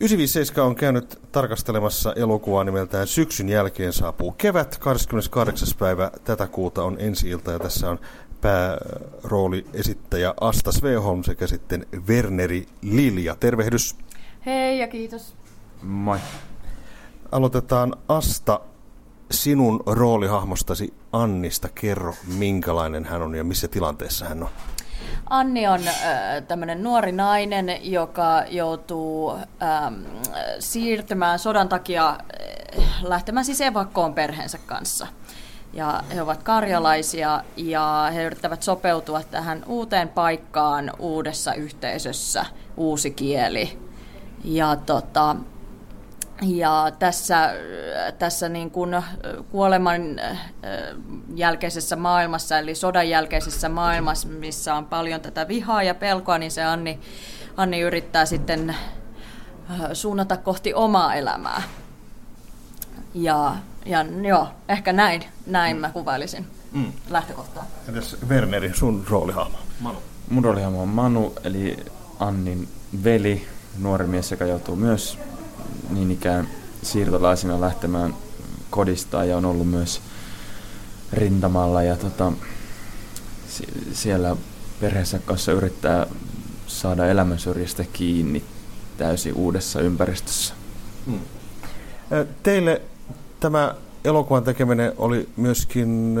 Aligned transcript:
957 0.00 0.66
on 0.66 0.74
käynyt 0.74 1.18
tarkastelemassa 1.32 2.12
elokuvaa 2.12 2.64
nimeltään 2.64 3.06
Syksyn 3.06 3.48
jälkeen 3.48 3.92
saapuu 3.92 4.32
kevät. 4.32 4.78
28. 4.78 5.68
päivä 5.78 6.10
tätä 6.24 6.46
kuuta 6.46 6.82
on 6.84 6.96
ensi 6.98 7.30
ilta 7.30 7.52
ja 7.52 7.58
tässä 7.58 7.90
on 7.90 7.98
päärooli 8.40 9.66
esittäjä 9.72 10.34
Asta 10.40 10.72
Sveholm 10.72 11.24
sekä 11.24 11.46
sitten 11.46 11.86
Werneri 12.08 12.66
Lilja. 12.82 13.36
Tervehdys. 13.40 13.96
Hei 14.46 14.78
ja 14.78 14.88
kiitos. 14.88 15.34
Moi. 15.82 16.18
Aloitetaan 17.32 17.96
Asta 18.08 18.60
sinun 19.30 19.82
roolihahmostasi 19.86 20.94
Annista. 21.12 21.68
Kerro, 21.74 22.14
minkälainen 22.38 23.04
hän 23.04 23.22
on 23.22 23.34
ja 23.34 23.44
missä 23.44 23.68
tilanteessa 23.68 24.24
hän 24.24 24.42
on. 24.42 24.48
Anni 25.30 25.66
on 25.66 25.88
äh, 25.88 25.94
tämmöinen 26.48 26.82
nuori 26.82 27.12
nainen, 27.12 27.92
joka 27.92 28.42
joutuu 28.48 29.30
ähm, 29.62 29.94
siirtymään 30.58 31.38
sodan 31.38 31.68
takia 31.68 32.08
äh, 32.08 32.84
lähtemään 33.02 33.44
siis 33.44 33.60
evakkoon 33.60 34.14
perheensä 34.14 34.58
kanssa. 34.66 35.06
Ja 35.72 36.02
he 36.14 36.22
ovat 36.22 36.42
karjalaisia 36.42 37.42
ja 37.56 38.10
he 38.14 38.24
yrittävät 38.24 38.62
sopeutua 38.62 39.22
tähän 39.22 39.64
uuteen 39.66 40.08
paikkaan 40.08 40.92
uudessa 40.98 41.54
yhteisössä, 41.54 42.46
uusi 42.76 43.10
kieli. 43.10 43.78
Ja 44.44 44.76
tota, 44.76 45.36
ja 46.42 46.92
tässä, 46.98 47.54
tässä 48.18 48.48
niin 48.48 48.70
kuin 48.70 49.02
kuoleman 49.50 50.18
äh, 50.18 50.38
jälkeisessä 51.34 51.96
maailmassa, 51.96 52.58
eli 52.58 52.74
sodan 52.74 53.08
jälkeisessä 53.08 53.68
maailmassa, 53.68 54.28
missä 54.28 54.74
on 54.74 54.86
paljon 54.86 55.20
tätä 55.20 55.48
vihaa 55.48 55.82
ja 55.82 55.94
pelkoa, 55.94 56.38
niin 56.38 56.50
se 56.50 56.64
Anni, 56.64 57.00
Anni 57.56 57.80
yrittää 57.80 58.26
sitten 58.26 58.70
äh, 58.70 59.80
suunnata 59.92 60.36
kohti 60.36 60.74
omaa 60.74 61.14
elämää. 61.14 61.62
Ja, 63.14 63.56
ja 63.86 64.04
joo, 64.28 64.48
ehkä 64.68 64.92
näin, 64.92 65.24
näin 65.46 65.76
mä 65.76 65.90
kuvailisin 65.90 66.46
mm. 66.72 66.92
lähtökohtaa. 67.10 67.66
Entäs 67.88 68.16
Werneri, 68.28 68.74
sun 68.74 69.04
roolihahmo? 69.10 69.58
Manu. 69.80 69.98
Mun 70.30 70.44
roolihahmo 70.44 70.82
on 70.82 70.88
Manu, 70.88 71.32
eli 71.44 71.76
Annin 72.20 72.68
veli, 73.04 73.48
nuori 73.78 74.06
mies, 74.06 74.30
joka 74.30 74.44
joutuu 74.44 74.76
myös 74.76 75.18
niin 75.90 76.10
ikään 76.10 76.48
siirtolaisina 76.82 77.60
lähtemään 77.60 78.14
kodistaan 78.70 79.28
ja 79.28 79.36
on 79.36 79.44
ollut 79.44 79.68
myös 79.68 80.00
rintamalla 81.12 81.82
ja 81.82 81.96
tota, 81.96 82.32
siellä 83.92 84.36
perheensä 84.80 85.18
kanssa 85.18 85.52
yrittää 85.52 86.06
saada 86.66 87.06
elämänsyrjästä 87.06 87.84
kiinni 87.92 88.44
täysin 88.96 89.34
uudessa 89.34 89.80
ympäristössä. 89.80 90.54
Hmm. 91.06 91.20
Teille 92.42 92.82
tämä 93.40 93.74
elokuvan 94.04 94.44
tekeminen 94.44 94.92
oli 94.98 95.28
myöskin, 95.36 96.16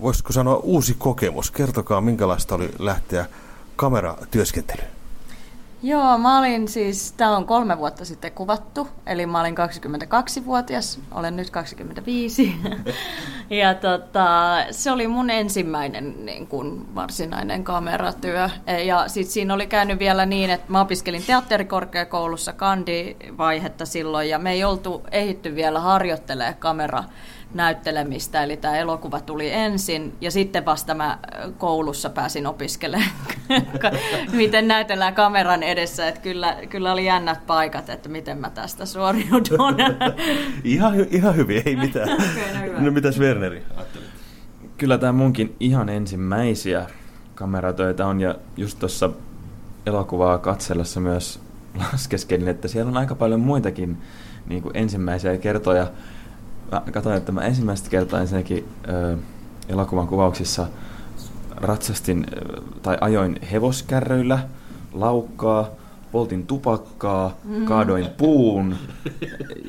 voisiko 0.00 0.32
sanoa, 0.32 0.56
uusi 0.56 0.94
kokemus. 0.98 1.50
Kertokaa, 1.50 2.00
minkälaista 2.00 2.54
oli 2.54 2.70
lähteä 2.78 3.26
kameratyöskentelyyn. 3.76 5.01
Joo, 5.84 6.18
mä 6.18 6.38
olin 6.38 6.68
siis, 6.68 7.12
tämä 7.12 7.36
on 7.36 7.46
kolme 7.46 7.78
vuotta 7.78 8.04
sitten 8.04 8.32
kuvattu, 8.32 8.88
eli 9.06 9.26
mä 9.26 9.40
olin 9.40 9.54
22-vuotias, 9.54 11.00
olen 11.12 11.36
nyt 11.36 11.50
25. 11.50 12.54
ja 13.50 13.74
tota, 13.74 14.56
se 14.70 14.90
oli 14.90 15.08
mun 15.08 15.30
ensimmäinen 15.30 16.26
niin 16.26 16.46
kuin, 16.46 16.94
varsinainen 16.94 17.64
kameratyö. 17.64 18.48
Ja 18.84 19.08
sitten 19.08 19.32
siinä 19.32 19.54
oli 19.54 19.66
käynyt 19.66 19.98
vielä 19.98 20.26
niin, 20.26 20.50
että 20.50 20.72
mä 20.72 20.80
opiskelin 20.80 21.24
teatterikorkeakoulussa 21.26 22.52
kandivaihetta 22.52 23.86
silloin, 23.86 24.28
ja 24.28 24.38
me 24.38 24.52
ei 24.52 24.64
oltu 24.64 25.02
ehitty 25.10 25.54
vielä 25.54 25.80
harjoittelemaan 25.80 26.56
kamera 26.58 27.04
näyttelemistä, 27.54 28.42
eli 28.42 28.56
tämä 28.56 28.76
elokuva 28.76 29.20
tuli 29.20 29.52
ensin, 29.52 30.12
ja 30.20 30.30
sitten 30.30 30.64
vasta 30.64 30.94
mä 30.94 31.18
koulussa 31.58 32.10
pääsin 32.10 32.46
opiskelemaan, 32.46 33.10
miten 34.32 34.68
näytellään 34.68 35.14
kameran 35.14 35.62
edessä, 35.62 36.08
että 36.08 36.20
kyllä, 36.20 36.56
kyllä 36.70 36.92
oli 36.92 37.04
jännät 37.04 37.46
paikat, 37.46 37.88
että 37.88 38.08
miten 38.08 38.38
mä 38.38 38.50
tästä 38.50 38.86
suoriudun. 38.86 39.76
ihan, 40.64 40.94
ihan 41.10 41.36
hyvin, 41.36 41.62
ei 41.66 41.76
mitään. 41.76 42.08
okay, 42.12 42.72
no, 42.72 42.80
no 42.80 42.90
mitäs 42.90 43.18
Werneri 43.18 43.62
Kyllä 44.78 44.98
tämä 44.98 45.12
munkin 45.12 45.56
ihan 45.60 45.88
ensimmäisiä 45.88 46.86
kameratöitä 47.34 48.06
on, 48.06 48.20
ja 48.20 48.34
just 48.56 48.78
tuossa 48.78 49.10
elokuvaa 49.86 50.38
katsellessa 50.38 51.00
myös 51.00 51.40
laskeskelin, 51.92 52.48
että 52.48 52.68
siellä 52.68 52.88
on 52.88 52.96
aika 52.96 53.14
paljon 53.14 53.40
muitakin 53.40 53.98
niin 54.46 54.62
kuin 54.62 54.76
ensimmäisiä 54.76 55.36
kertoja, 55.36 55.86
mä 56.72 56.92
katsoin, 56.92 57.16
että 57.16 57.32
mä 57.32 57.40
ensimmäistä 57.40 57.90
kertaa 57.90 58.20
ensinnäkin 58.20 58.68
äh, 58.88 59.18
elokuvan 59.68 60.06
kuvauksissa 60.06 60.66
ratsastin 61.56 62.26
äh, 62.26 62.64
tai 62.82 62.98
ajoin 63.00 63.38
hevoskärryillä, 63.52 64.38
laukkaa, 64.92 65.68
poltin 66.12 66.46
tupakkaa, 66.46 67.36
mm. 67.44 67.64
kaadoin 67.64 68.06
puun 68.16 68.76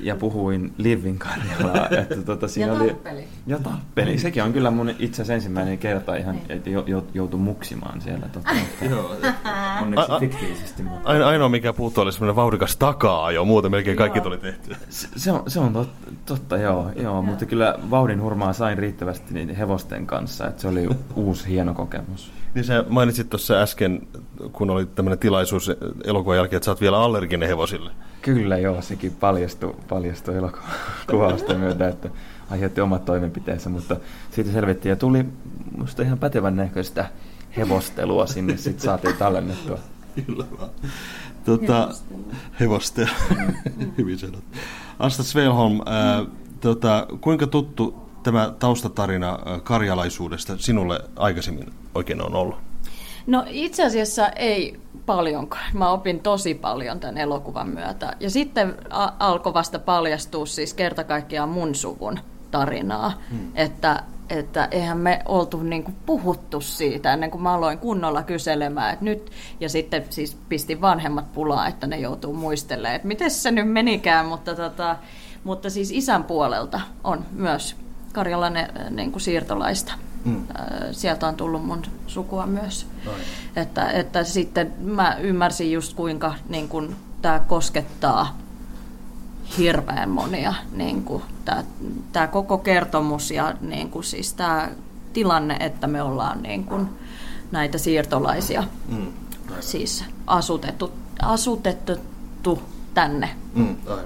ja 0.02 0.16
puhuin 0.16 0.74
Livin 0.78 1.20
Karjalaa. 1.20 1.88
Että 2.02 2.16
tuota, 2.26 2.48
siinä 2.48 2.74
ja 2.74 2.80
oli, 2.80 2.90
tappeli. 2.90 3.28
Ja 3.48 3.60
tappeli. 3.60 4.18
Sekin 4.18 4.44
on 4.44 4.54
kyllä 4.54 4.72
mun 4.72 4.90
itse 4.90 5.22
asiassa 5.22 5.34
ensimmäinen 5.34 5.78
kerta 5.78 6.16
ihan, 6.16 6.40
että 6.50 6.70
joutui 7.14 7.40
muksimaan 7.40 8.02
siellä. 8.02 8.28
Tota, 8.28 8.50
onneksi 9.82 10.12
fiktiivisesti. 10.20 10.84
Mutta... 10.84 11.10
Ainoa 11.10 11.50
mikä 11.50 11.74
puuttuu 11.74 12.04
oli 12.04 12.12
semmoinen 12.12 12.36
vauhdikas 12.36 12.76
takaa 12.78 13.32
jo, 13.32 13.46
muuta 13.46 13.70
melkein 13.70 13.98
kaikki 13.98 14.22
tuli 14.22 14.38
tehty. 14.38 14.76
Se, 14.90 15.08
se 15.16 15.32
on, 15.32 15.44
se 15.48 15.60
on 15.60 15.74
totta, 15.74 16.12
totta 16.26 16.58
joo, 16.58 16.92
joo, 16.96 17.22
mutta 17.22 17.46
kyllä 17.46 17.76
vauhdin 17.90 18.22
hurmaa 18.22 18.54
sain 18.54 18.78
riittävästi 18.78 19.34
niin 19.34 19.56
hevosten 19.56 20.08
kanssa, 20.08 20.48
että 20.48 20.62
se 20.62 20.68
oli 20.68 20.90
uusi 21.16 21.48
hieno 21.50 21.74
kokemus. 21.74 22.32
Niin 22.54 22.66
sä 22.66 22.86
mainitsit 22.90 23.30
tuossa 23.30 23.54
äsken, 23.54 24.08
kun 24.52 24.70
oli 24.70 24.86
tämmöinen 24.86 25.20
tilaisuus 25.20 25.72
elokuvan 26.34 26.38
jälkeen, 26.38 26.58
että 26.58 26.66
sä 26.66 26.72
oot 26.72 26.82
vielä 26.82 27.00
allerginen 27.00 27.50
hevosille. 27.50 27.92
Kyllä 28.22 28.58
joo, 28.58 28.82
sekin 28.82 29.12
paljastui, 29.20 29.76
paljastui 29.90 30.36
elokuvausten 30.36 31.60
myötä, 31.60 31.88
että 31.88 32.10
aiheutti 32.50 32.82
omat 32.82 33.06
toimenpiteensä, 33.06 33.70
mutta 33.70 33.98
siitä 34.32 34.52
selvittiin 34.52 34.90
ja 34.90 34.96
tuli 34.96 35.26
musta 35.78 36.04
ihan 36.04 36.20
pätevän 36.20 36.56
näköistä 36.56 37.06
hevostelua 37.58 38.28
sinne, 38.28 38.58
sitten 38.58 38.84
saatiin 38.84 39.18
tallennettua. 39.18 39.78
Kyllä 40.26 40.46
vaan. 40.60 40.70
Tota, 41.46 41.90
hevostelua. 42.60 43.14
Hyvin 43.98 44.20
sanottu. 44.20 44.58
Asta 45.00 45.24
Svelholm, 45.24 45.82
ää, 45.86 46.26
tota, 46.62 47.08
kuinka 47.22 47.48
tuttu 47.48 48.10
tämä 48.24 48.54
taustatarina 48.60 49.40
karjalaisuudesta 49.64 50.58
sinulle 50.58 51.00
aikaisemmin 51.16 51.74
oikein 51.96 52.22
on 52.22 52.36
ollut? 52.36 52.73
No 53.28 53.46
itse 53.48 53.86
asiassa 53.86 54.30
ei 54.30 54.80
paljonkaan. 55.06 55.66
Mä 55.74 55.90
opin 55.90 56.20
tosi 56.20 56.54
paljon 56.54 57.00
tämän 57.00 57.18
elokuvan 57.18 57.70
myötä. 57.70 58.16
Ja 58.20 58.30
sitten 58.30 58.76
a- 58.90 59.12
alkoi 59.20 59.54
vasta 59.54 59.80
paljastua 59.80 60.46
siis 60.46 60.74
kerta 60.74 61.04
kaikkiaan 61.04 61.50
mun 61.50 61.76
suvun 61.76 62.20
tarinaa. 62.52 63.22
Hmm. 63.30 63.52
Että, 63.56 64.04
että 64.30 64.68
eihän 64.72 64.98
me 64.98 65.22
oltu 65.26 65.64
niin 65.64 65.84
kuin 65.84 65.96
puhuttu 66.06 66.62
siitä 66.62 67.14
ennen 67.14 67.32
kuin 67.32 67.42
mä 67.42 67.54
aloin 67.54 67.78
kunnolla 67.78 68.24
kyselemään. 68.24 68.94
Että 68.94 69.06
nyt, 69.06 69.32
ja 69.60 69.70
sitten 69.70 70.06
siis 70.10 70.38
pistin 70.50 70.82
vanhemmat 70.82 71.34
pulaa, 71.34 71.68
että 71.68 71.88
ne 71.88 71.98
joutuu 71.98 72.34
muistelemaan, 72.34 72.96
että 72.96 73.08
miten 73.08 73.32
se 73.32 73.52
nyt 73.52 73.72
menikään. 73.72 74.26
Mutta, 74.26 74.56
tota, 74.56 74.96
mutta 75.44 75.70
siis 75.70 75.92
isän 75.92 76.24
puolelta 76.24 76.82
on 77.04 77.26
myös 77.32 77.76
Karjalan 78.14 78.54
niin 78.90 79.12
kuin 79.12 79.22
siirtolaista. 79.22 79.94
Mm. 80.26 80.48
Sieltä 80.92 81.28
on 81.28 81.36
tullut 81.36 81.66
mun 81.66 81.82
sukua 82.08 82.46
myös. 82.46 82.88
Että, 83.56 83.92
että 83.92 84.24
sitten 84.24 84.74
mä 84.80 85.18
ymmärsin 85.22 85.72
just 85.72 85.94
kuinka 85.94 86.34
niin 86.50 86.70
kuin, 86.70 86.96
tämä 87.22 87.40
koskettaa 87.40 88.38
hirveän 89.58 90.10
monia. 90.10 90.54
Niin 90.72 91.04
kuin, 91.04 91.24
tämä, 91.46 91.64
tämä 92.12 92.28
koko 92.28 92.58
kertomus 92.58 93.32
ja 93.32 93.54
niin 93.62 93.90
kuin, 93.90 94.04
siis 94.04 94.34
tämä 94.34 94.70
tilanne, 95.14 95.58
että 95.60 95.88
me 95.88 96.02
ollaan 96.02 96.42
niin 96.42 96.64
kuin, 96.64 96.90
näitä 97.52 97.78
siirtolaisia 97.78 98.64
mm. 98.88 99.08
siis 99.60 100.06
asutettu, 100.28 100.92
asutettu 101.22 102.62
tänne. 102.94 103.30
Mm, 103.56 103.76
aivan. 103.88 104.06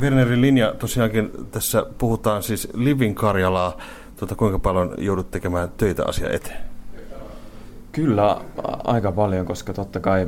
Wernerin 0.00 0.40
linja 0.40 0.74
tosiaankin 0.78 1.30
tässä 1.50 1.86
puhutaan 1.98 2.42
siis 2.42 2.68
Livin 2.74 3.14
Karjalaa. 3.14 3.76
Tuota, 4.18 4.34
kuinka 4.34 4.58
paljon 4.58 4.94
joudut 4.98 5.30
tekemään 5.30 5.68
töitä 5.76 6.04
asia 6.06 6.30
eteen? 6.30 6.60
Kyllä 7.92 8.40
aika 8.84 9.12
paljon, 9.12 9.46
koska 9.46 9.72
totta 9.72 10.00
kai 10.00 10.26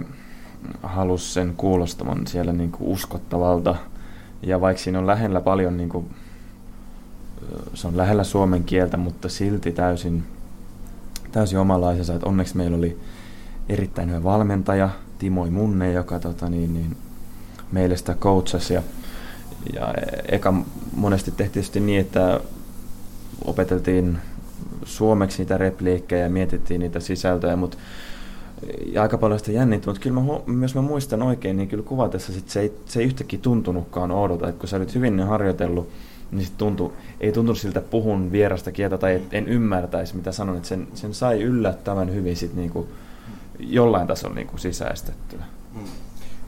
halus 0.83 1.35
sen 1.35 1.55
kuulostaman 1.57 2.27
siellä 2.27 2.53
niin 2.53 2.73
kuin 2.73 2.91
uskottavalta. 2.91 3.77
Ja 4.43 4.61
vaikka 4.61 4.83
siinä 4.83 4.99
on 4.99 5.07
lähellä 5.07 5.41
paljon, 5.41 5.77
niin 5.77 5.89
kuin, 5.89 6.11
se 7.75 7.87
on 7.87 7.97
lähellä 7.97 8.25
suomen 8.25 8.65
kieltä, 8.65 8.97
mutta 8.97 9.29
silti 9.29 9.73
täysin, 9.73 10.25
täysin 11.33 11.59
omalaisensa. 11.59 12.15
Että 12.15 12.29
onneksi 12.29 12.57
meillä 12.57 12.77
oli 12.77 12.99
erittäin 13.69 14.09
hyvä 14.09 14.23
valmentaja, 14.23 14.91
Timoi 15.19 15.51
Munne, 15.51 15.93
joka 15.93 16.19
tota, 16.19 16.49
niin, 16.49 16.75
niin, 16.75 16.97
meille 17.73 17.97
sitä 17.97 18.15
coachasi 18.15 18.75
ja, 18.75 18.83
ja 19.75 19.95
eka 20.29 20.55
monesti 20.97 21.31
tehtiin 21.31 21.87
niin, 21.87 22.01
että 22.01 22.41
opeteltiin 23.45 24.19
suomeksi 24.85 25.39
niitä 25.39 25.59
repliikkejä 25.59 26.25
ja 26.25 26.31
mietittiin 26.31 26.81
niitä 26.81 27.01
sisältöjä, 27.01 27.57
mutta 27.57 27.79
ja 28.87 29.03
aika 29.03 29.19
paljon 29.19 29.39
sitä 29.39 29.53
jännitti, 29.53 29.89
mutta 29.89 30.03
kyllä 30.03 30.21
mä, 30.21 30.33
myös 30.47 30.75
mä 30.75 30.83
muistan 30.83 31.23
oikein, 31.23 31.57
niin 31.57 31.69
kyllä 31.69 31.83
kuvatessa 31.83 32.33
sit 32.33 32.49
se, 32.49 32.61
ei, 32.61 32.73
se 32.87 33.01
ei 33.01 33.07
yhtäkkiä 33.07 33.39
tuntunutkaan 33.43 34.11
oudolta, 34.11 34.49
että 34.49 34.61
kun 34.61 34.69
sä 34.69 34.77
olit 34.77 34.95
hyvin 34.95 35.21
harjoitellut, 35.21 35.89
niin 36.31 36.45
sit 36.45 36.59
tuntui, 36.59 36.93
ei 37.21 37.33
tuntunut 37.33 37.59
siltä 37.59 37.81
puhun 37.81 38.33
vierasta 38.33 38.73
kieltä 38.73 38.99
tai 38.99 39.23
en 39.33 39.49
ymmärtäisi 39.49 40.17
mitä 40.17 40.33
sanon, 40.33 40.57
että 40.57 40.69
sen, 40.69 40.89
sen 40.95 41.15
sai 41.15 41.43
yllättävän 41.43 42.15
hyvin 42.15 42.37
sit 42.37 42.55
niinku 42.55 42.89
jollain 43.59 44.07
tasolla 44.07 44.35
niinku 44.35 44.59
sisäistettyä. 44.59 45.45
Mm. 45.75 45.81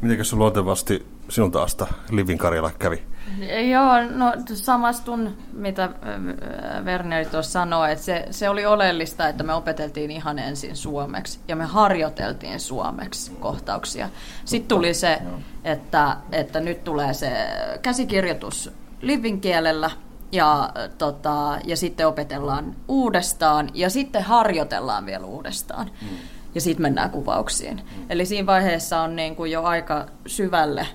Mitenkäs 0.02 0.28
sun 0.28 0.38
luontevasti 0.38 1.06
sinulta 1.32 1.62
Asta 1.62 1.86
Livin 2.10 2.38
Karjala 2.38 2.70
kävi? 2.78 3.02
Joo, 3.70 4.02
no 4.10 4.32
samastun, 4.54 5.36
mitä 5.52 5.88
Werneri 6.84 7.26
tuossa 7.26 7.52
sanoi, 7.52 7.92
että 7.92 8.04
se, 8.04 8.26
se 8.30 8.48
oli 8.48 8.66
oleellista, 8.66 9.28
että 9.28 9.44
me 9.44 9.54
opeteltiin 9.54 10.10
ihan 10.10 10.38
ensin 10.38 10.76
suomeksi 10.76 11.40
ja 11.48 11.56
me 11.56 11.64
harjoiteltiin 11.64 12.60
suomeksi 12.60 13.32
kohtauksia. 13.40 14.08
Sitten 14.44 14.68
tuli 14.68 14.94
se, 14.94 15.18
että, 15.64 16.16
että 16.32 16.60
nyt 16.60 16.84
tulee 16.84 17.14
se 17.14 17.30
käsikirjoitus 17.82 18.72
Livin 19.02 19.40
kielellä 19.40 19.90
ja, 20.32 20.72
tota, 20.98 21.58
ja 21.64 21.76
sitten 21.76 22.06
opetellaan 22.06 22.76
uudestaan 22.88 23.70
ja 23.74 23.90
sitten 23.90 24.22
harjoitellaan 24.22 25.06
vielä 25.06 25.26
uudestaan. 25.26 25.90
Mm. 26.02 26.08
Ja 26.54 26.60
sitten 26.60 26.82
mennään 26.82 27.10
kuvauksiin. 27.10 27.76
Mm. 27.76 28.04
Eli 28.08 28.26
siinä 28.26 28.46
vaiheessa 28.46 29.00
on 29.00 29.16
niin 29.16 29.36
kuin 29.36 29.50
jo 29.50 29.62
aika 29.62 30.06
syvälle 30.26 30.86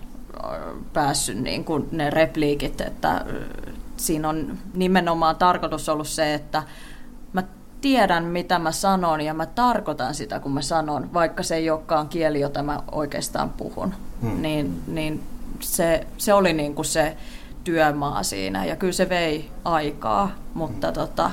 päässyt 0.93 1.37
niin 1.37 1.63
kuin 1.63 1.87
ne 1.91 2.09
repliikit, 2.09 2.81
että 2.81 3.25
siinä 3.97 4.29
on 4.29 4.57
nimenomaan 4.73 5.35
tarkoitus 5.35 5.89
ollut 5.89 6.07
se, 6.07 6.33
että 6.33 6.63
mä 7.33 7.43
tiedän, 7.81 8.23
mitä 8.23 8.59
mä 8.59 8.71
sanon 8.71 9.21
ja 9.21 9.33
mä 9.33 9.45
tarkoitan 9.45 10.15
sitä, 10.15 10.39
kun 10.39 10.51
mä 10.51 10.61
sanon, 10.61 11.13
vaikka 11.13 11.43
se 11.43 11.55
ei 11.55 11.69
olekaan 11.69 12.09
kieli, 12.09 12.39
jota 12.39 12.63
mä 12.63 12.79
oikeastaan 12.91 13.49
puhun. 13.49 13.93
Hmm. 14.21 14.41
Niin, 14.41 14.81
niin 14.87 15.23
se, 15.59 16.07
se 16.17 16.33
oli 16.33 16.53
niin 16.53 16.75
kuin 16.75 16.85
se 16.85 17.17
työmaa 17.63 18.23
siinä 18.23 18.65
ja 18.65 18.75
kyllä 18.75 18.93
se 18.93 19.09
vei 19.09 19.51
aikaa, 19.65 20.31
mutta, 20.53 20.87
hmm. 20.87 20.93
tota, 20.93 21.31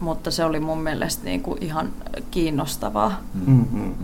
mutta 0.00 0.30
se 0.30 0.44
oli 0.44 0.60
mun 0.60 0.80
mielestä 0.80 1.24
niin 1.24 1.42
kuin 1.42 1.62
ihan 1.64 1.92
kiinnostavaa. 2.30 3.20
Mm-hmm. 3.46 3.94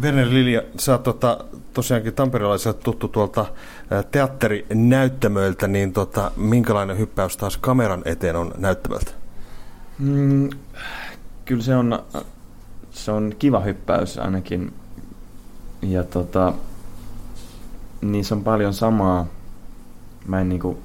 Werner 0.00 0.28
Lilja, 0.30 0.62
sä 0.78 0.92
oot 0.92 1.02
tota, 1.02 1.44
tosiaankin 1.74 2.14
tamperelaisille 2.14 2.74
tuttu 2.74 3.08
tuolta 3.08 3.46
teatterinäyttämöiltä, 4.10 5.68
niin 5.68 5.92
tota, 5.92 6.30
minkälainen 6.36 6.98
hyppäys 6.98 7.36
taas 7.36 7.56
kameran 7.56 8.02
eteen 8.04 8.36
on 8.36 8.54
näyttämöltä? 8.58 9.10
Mm, 9.98 10.50
kyllä 11.44 11.62
se 11.62 11.76
on, 11.76 12.02
se 12.90 13.12
on 13.12 13.34
kiva 13.38 13.60
hyppäys 13.60 14.18
ainakin. 14.18 14.72
Ja 15.82 16.04
tota, 16.04 16.52
niissä 18.00 18.34
on 18.34 18.44
paljon 18.44 18.74
samaa. 18.74 19.26
Mä 20.26 20.40
en 20.40 20.48
niinku 20.48 20.78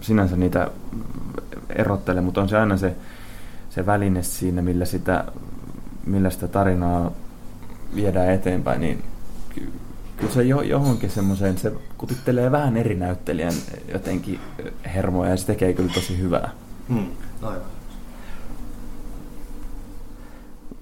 sinänsä 0.00 0.36
niitä 0.36 0.70
erottele, 1.68 2.20
mutta 2.20 2.40
on 2.42 2.48
se 2.48 2.58
aina 2.58 2.76
se, 2.76 2.96
se 3.70 3.86
väline 3.86 4.22
siinä, 4.22 4.62
millä 4.62 4.84
sitä, 4.84 5.24
millä 6.06 6.30
sitä 6.30 6.48
tarinaa 6.48 7.12
viedään 7.94 8.30
eteenpäin, 8.30 8.80
niin 8.80 9.04
kyllä 10.20 10.32
se 10.32 10.42
johonkin 10.42 11.10
semmoiseen, 11.10 11.58
se 11.58 11.72
kutittelee 11.98 12.50
vähän 12.50 12.76
eri 12.76 12.94
näyttelijän 12.94 13.54
jotenkin 13.92 14.40
hermoja 14.94 15.30
ja 15.30 15.36
se 15.36 15.46
tekee 15.46 15.72
kyllä 15.72 15.92
tosi 15.94 16.18
hyvää. 16.18 16.50
Hmm. 16.88 17.06
Aivan. 17.42 17.80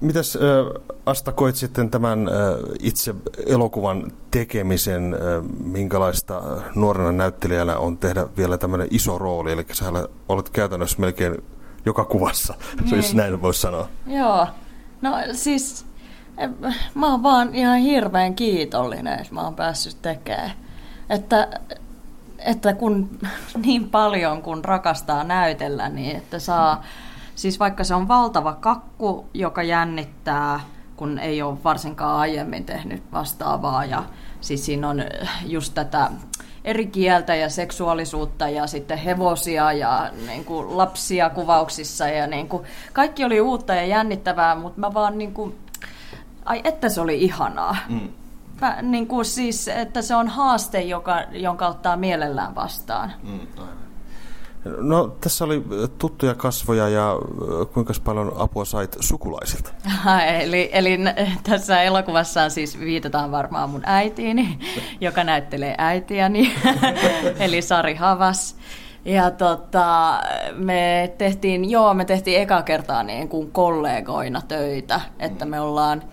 Mitäs 0.01 0.35
äh, 0.35 0.41
Asta 1.05 1.31
koit 1.31 1.55
sitten 1.55 1.89
tämän 1.89 2.27
äh, 2.27 2.33
itse 2.79 3.15
elokuvan 3.45 4.11
tekemisen, 4.31 5.13
äh, 5.13 5.19
minkälaista 5.63 6.41
nuorena 6.75 7.11
näyttelijänä 7.11 7.77
on 7.77 7.97
tehdä 7.97 8.27
vielä 8.37 8.57
tämmöinen 8.57 8.87
iso 8.91 9.17
rooli, 9.17 9.51
eli 9.51 9.65
sä 9.73 9.85
olet 10.29 10.49
käytännössä 10.49 10.99
melkein 10.99 11.43
joka 11.85 12.05
kuvassa, 12.05 12.53
niin. 12.81 12.95
jos 12.95 13.13
näin 13.13 13.41
voisi 13.41 13.61
sanoa. 13.61 13.87
Joo, 14.07 14.47
no 15.01 15.11
siis 15.33 15.85
mä 16.93 17.11
oon 17.11 17.23
vaan 17.23 17.55
ihan 17.55 17.77
hirveän 17.77 18.35
kiitollinen, 18.35 19.19
että 19.19 19.33
mä 19.33 19.41
oon 19.41 19.55
päässyt 19.55 20.01
tekemään. 20.01 20.51
Että, 21.09 21.47
että 22.39 22.73
kun 22.73 23.19
niin 23.65 23.89
paljon 23.89 24.41
kun 24.41 24.65
rakastaa 24.65 25.23
näytellä, 25.23 25.89
niin 25.89 26.15
että 26.15 26.39
saa, 26.39 26.83
siis 27.35 27.59
vaikka 27.59 27.83
se 27.83 27.95
on 27.95 28.07
valtava 28.07 28.53
kakku, 28.53 29.29
joka 29.33 29.63
jännittää, 29.63 30.59
kun 30.95 31.19
ei 31.19 31.41
ole 31.41 31.57
varsinkaan 31.63 32.19
aiemmin 32.19 32.65
tehnyt 32.65 33.03
vastaavaa 33.11 33.85
ja 33.85 34.03
siis 34.41 34.65
siinä 34.65 34.89
on 34.89 35.03
just 35.45 35.73
tätä 35.73 36.11
eri 36.63 36.87
kieltä 36.87 37.35
ja 37.35 37.49
seksuaalisuutta 37.49 38.49
ja 38.49 38.67
sitten 38.67 38.97
hevosia 38.97 39.73
ja 39.73 40.09
niin 40.27 40.45
kuin 40.45 40.77
lapsia 40.77 41.29
kuvauksissa 41.29 42.07
ja 42.07 42.27
niin 42.27 42.49
kuin, 42.49 42.63
kaikki 42.93 43.25
oli 43.25 43.41
uutta 43.41 43.75
ja 43.75 43.85
jännittävää, 43.85 44.55
mutta 44.55 44.79
mä 44.79 44.93
vaan 44.93 45.17
niin 45.17 45.33
kuin, 45.33 45.55
ai 46.45 46.61
että 46.63 46.89
se 46.89 47.01
oli 47.01 47.23
ihanaa. 47.23 47.77
Mm. 47.89 48.09
Mä, 48.61 48.81
niin 48.81 49.07
kuin 49.07 49.25
siis, 49.25 49.67
että 49.67 50.01
se 50.01 50.15
on 50.15 50.27
haaste, 50.27 50.81
joka, 50.81 51.21
jonka 51.31 51.67
ottaa 51.67 51.97
mielellään 51.97 52.55
vastaan. 52.55 53.13
Mm, 53.23 53.39
No 54.77 55.07
tässä 55.21 55.45
oli 55.45 55.63
tuttuja 55.97 56.35
kasvoja 56.35 56.89
ja 56.89 57.15
kuinka 57.73 57.93
paljon 58.03 58.33
apua 58.37 58.65
sait 58.65 58.97
sukulaisilta? 58.99 59.71
eli, 60.27 60.69
eli 60.73 60.97
tässä 61.43 61.81
elokuvassa 61.81 62.49
siis 62.49 62.79
viitataan 62.79 63.31
varmaan 63.31 63.69
mun 63.69 63.81
äitiini, 63.85 64.59
joka 65.01 65.23
näyttelee 65.23 65.75
äitiäni, 65.77 66.55
eli 67.39 67.61
Sari 67.61 67.95
Havas. 67.95 68.55
Ja 69.05 69.31
tota, 69.31 70.19
me 70.55 71.13
tehtiin, 71.17 71.69
joo, 71.69 71.93
me 71.93 72.05
tehtiin 72.05 72.41
eka 72.41 72.61
kertaa 72.61 73.03
niin 73.03 73.29
kuin 73.29 73.51
kollegoina 73.51 74.41
töitä, 74.47 75.01
että 75.19 75.45
me 75.45 75.59
ollaan 75.59 76.03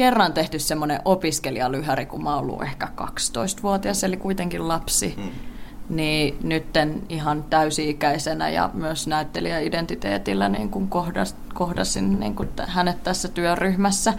kerran 0.00 0.32
tehty 0.32 0.58
semmoinen 0.58 1.00
opiskelijalyhäri, 1.04 2.06
kun 2.06 2.22
mä 2.22 2.34
oon 2.34 2.38
ollut 2.38 2.62
ehkä 2.62 2.88
12-vuotias, 3.00 4.04
eli 4.04 4.16
kuitenkin 4.16 4.68
lapsi. 4.68 5.14
Mm. 5.16 5.30
Niin 5.96 6.36
nytten 6.42 7.02
ihan 7.08 7.44
täysi-ikäisenä 7.50 8.48
ja 8.48 8.70
myös 8.74 9.06
näyttelijäidentiteetillä 9.06 10.48
niin 10.48 10.70
kuin 10.70 10.88
kohdas, 10.88 11.36
kohdasin 11.54 12.20
niin 12.20 12.36
kuin 12.36 12.48
hänet 12.66 13.02
tässä 13.02 13.28
työryhmässä. 13.28 14.14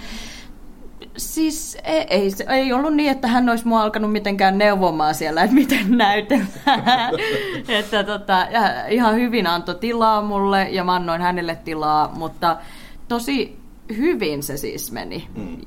Siis 1.18 1.78
ei, 1.84 2.06
ei, 2.10 2.32
ei 2.50 2.74
ollut 2.74 2.94
niin, 2.94 3.12
että 3.12 3.28
hän 3.28 3.50
olisi 3.50 3.68
mua 3.68 3.82
alkanut 3.82 4.12
mitenkään 4.12 4.58
neuvomaan 4.58 5.16
siellä, 5.16 5.44
että 5.44 5.56
miten 5.56 5.98
näytellään. 5.98 7.14
että 7.80 8.04
tota, 8.04 8.48
ihan 8.90 9.16
hyvin 9.16 9.48
antoi 9.48 9.76
tilaa 9.76 10.22
mulle 10.22 10.70
ja 10.70 10.84
mä 10.84 10.96
annoin 10.96 11.22
hänelle 11.22 11.56
tilaa, 11.56 12.12
mutta 12.16 12.58
tosi 13.08 13.61
hyvin 13.98 14.44
se 14.44 14.58
siis 14.58 14.92
meni. 14.92 15.28
Mm. 15.36 15.58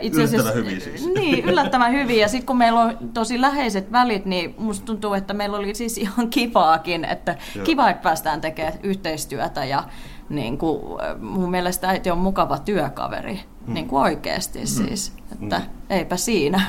Itse 0.00 0.22
asiassa, 0.22 0.52
yllättävän 0.52 0.64
hyvin 0.64 0.80
siis. 0.80 1.08
Niin, 1.20 1.44
yllättävän 1.44 1.92
hyvin. 1.92 2.18
Ja 2.18 2.28
sitten 2.28 2.46
kun 2.46 2.58
meillä 2.58 2.80
on 2.80 2.98
tosi 3.14 3.40
läheiset 3.40 3.92
välit, 3.92 4.24
niin 4.24 4.54
musta 4.58 4.86
tuntuu, 4.86 5.14
että 5.14 5.34
meillä 5.34 5.56
oli 5.56 5.74
siis 5.74 5.98
ihan 5.98 6.30
kivaakin, 6.30 7.04
että 7.04 7.36
Joo. 7.54 7.64
kiva, 7.64 7.90
että 7.90 8.02
päästään 8.02 8.40
tekemään 8.40 8.78
yhteistyötä 8.82 9.64
ja 9.64 9.84
niin 10.28 10.58
kuin, 10.58 10.80
mun 11.20 11.50
mielestä 11.50 11.88
äiti 11.88 12.10
on 12.10 12.18
mukava 12.18 12.58
työkaveri, 12.58 13.40
mm. 13.66 13.74
niin 13.74 13.88
kuin 13.88 14.02
oikeasti 14.02 14.58
mm. 14.58 14.66
siis, 14.66 15.12
että 15.32 15.58
mm. 15.58 15.64
eipä 15.90 16.16
siinä. 16.16 16.62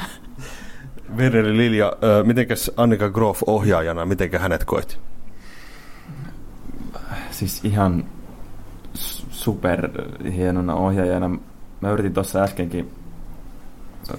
Vereli 1.18 1.58
Lilja, 1.58 1.94
mitenkäs 2.24 2.72
Annika 2.77 3.10
Groff 3.10 3.44
ohjaajana, 3.48 4.06
mitenkä 4.06 4.39
hänet 4.39 4.65
koit? 4.65 5.00
Siis 7.32 7.65
ihan 7.65 8.06
super 9.29 9.89
hienona 10.32 10.75
ohjaajana. 10.75 11.39
Mä 11.82 11.91
yritin 11.91 12.13
tuossa 12.13 12.44
äskenkin 12.44 12.91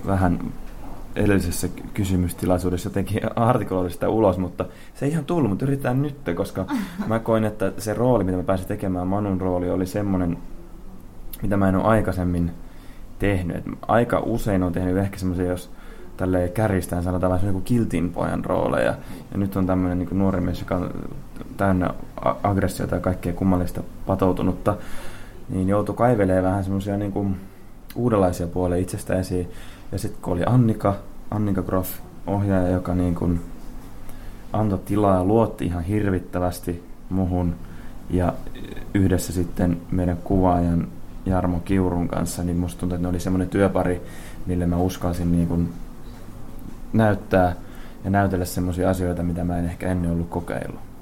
vähän 0.06 0.40
edellisessä 1.16 1.68
kysymystilaisuudessa 1.94 2.88
jotenkin 2.88 3.38
artikuloida 3.38 3.90
sitä 3.90 4.08
ulos, 4.08 4.38
mutta 4.38 4.64
se 4.94 5.06
ei 5.06 5.12
ihan 5.12 5.25
tullut, 5.25 5.50
mutta 5.50 5.64
yritetään 5.64 6.02
nyt, 6.02 6.16
koska 6.37 6.66
mä 7.06 7.18
koin, 7.18 7.44
että 7.44 7.72
se 7.78 7.94
rooli, 7.94 8.25
mitä 8.25 8.37
mä 8.37 8.42
pääsin 8.42 8.68
tekemään, 8.68 9.06
Manun 9.06 9.40
rooli, 9.40 9.70
oli 9.70 9.87
semmoinen, 9.87 10.38
mitä 11.42 11.56
mä 11.56 11.68
en 11.68 11.76
ole 11.76 11.84
aikaisemmin 11.84 12.50
tehnyt. 13.18 13.56
Et 13.56 13.64
aika 13.88 14.18
usein 14.18 14.62
on 14.62 14.72
tehnyt 14.72 14.96
ehkä 14.96 15.18
semmoisia, 15.18 15.46
jos 15.46 15.70
tälle 16.20 16.48
kärjistään 16.48 17.02
sanotaan 17.02 17.32
vähän 17.32 17.52
niin 17.52 17.62
kiltin 17.62 18.10
pojan 18.10 18.44
rooleja. 18.44 18.94
Ja 19.32 19.38
nyt 19.38 19.56
on 19.56 19.66
tämmöinen 19.66 19.98
niin 19.98 20.18
nuori 20.18 20.40
mies, 20.40 20.60
joka 20.60 20.76
on 20.76 20.90
täynnä 21.56 21.90
aggressiota 22.42 22.94
ja 22.94 23.00
kaikkea 23.00 23.32
kummallista 23.32 23.82
patoutunutta, 24.06 24.76
niin 25.48 25.68
joutui 25.68 25.94
kaivelemaan 25.94 26.44
vähän 26.44 26.64
semmoisia 26.64 26.96
niin 26.96 27.36
uudenlaisia 27.94 28.46
puolia 28.46 28.78
itsestä 28.78 29.18
esiin. 29.18 29.50
Ja 29.92 29.98
sitten 29.98 30.22
kun 30.22 30.32
oli 30.32 30.42
Annika, 30.46 30.94
Annika 31.30 31.62
Groff, 31.62 31.90
ohjaaja, 32.26 32.68
joka 32.68 32.94
niin 32.94 33.14
kuin 33.14 33.40
antoi 34.52 34.78
tilaa 34.78 35.16
ja 35.16 35.24
luotti 35.24 35.66
ihan 35.66 35.84
hirvittävästi 35.84 36.84
muhun. 37.10 37.54
Ja 38.10 38.32
yhdessä 38.94 39.32
sitten 39.32 39.80
meidän 39.90 40.16
kuvaajan 40.16 40.88
Jarmo 41.26 41.60
Kiurun 41.64 42.08
kanssa, 42.08 42.44
niin 42.44 42.56
musta 42.56 42.80
tuntuu, 42.80 42.96
että 42.96 43.02
ne 43.02 43.08
oli 43.08 43.20
semmoinen 43.20 43.48
työpari, 43.48 44.02
millä 44.46 44.66
mä 44.66 44.76
uskalsin 44.76 45.32
niin 45.32 45.48
kuin 45.48 45.72
näyttää 46.92 47.54
ja 48.04 48.11
näytellä 48.11 48.44
sellaisia 48.44 48.90
asioita, 48.90 49.23
mitä 49.23 49.44
mä 49.44 49.59
en 49.59 49.64
ehkä 49.64 49.88
ennen 49.88 50.11
ollut 50.11 50.28
kokeillut. 50.28 50.89